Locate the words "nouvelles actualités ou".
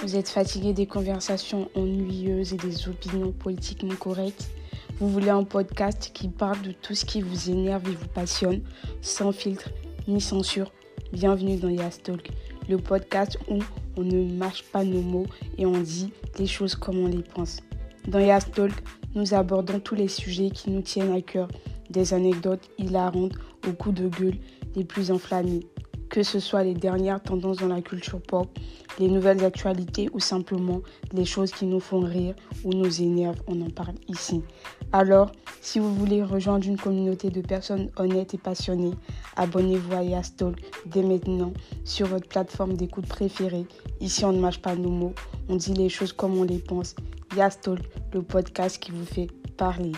29.06-30.18